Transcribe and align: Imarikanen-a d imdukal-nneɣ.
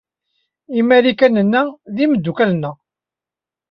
Imarikanen-a 0.79 1.63
d 1.95 1.97
imdukal-nneɣ. 2.03 2.75